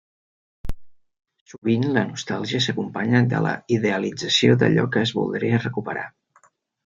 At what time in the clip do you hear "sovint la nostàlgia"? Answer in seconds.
1.51-2.61